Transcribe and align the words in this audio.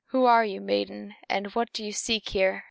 "Who 0.07 0.25
are 0.25 0.43
you, 0.43 0.61
maiden, 0.61 1.13
and 1.29 1.53
what 1.53 1.77
seek 1.77 2.33
you 2.33 2.39
here?" 2.39 2.59